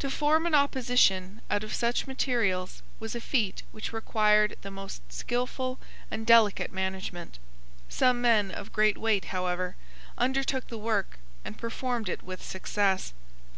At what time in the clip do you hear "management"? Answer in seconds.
6.74-7.38